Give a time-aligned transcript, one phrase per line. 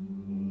[0.00, 0.49] Amen.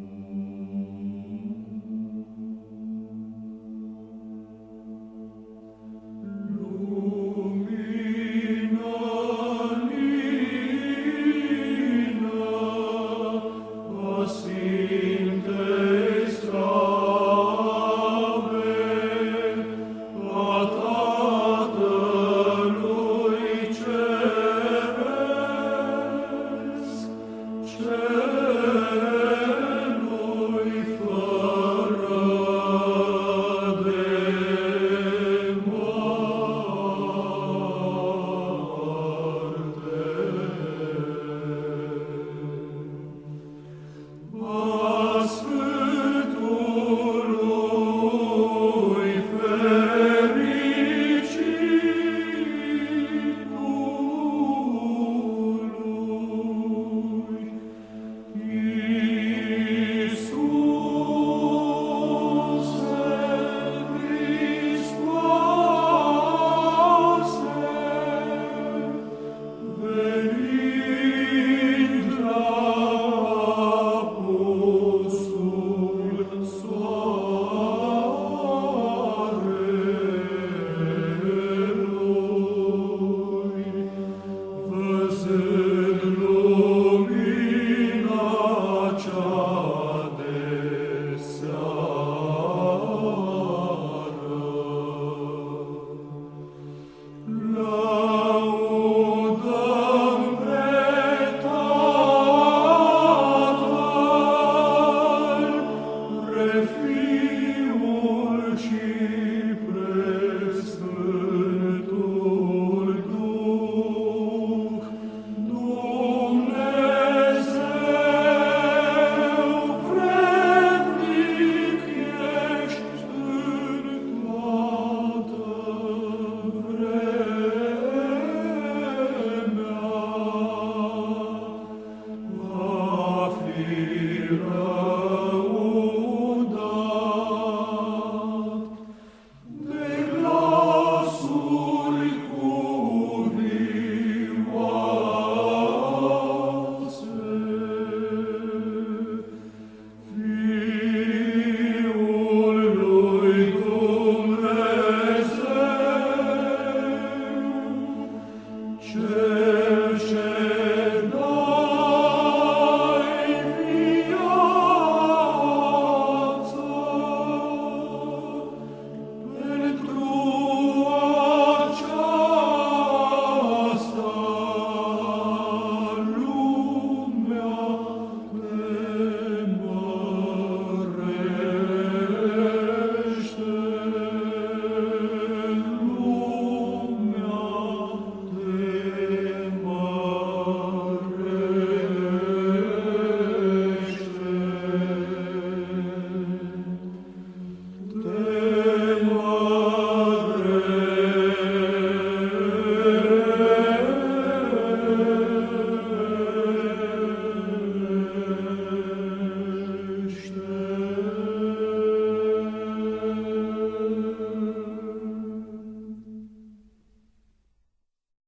[158.91, 159.28] Schön.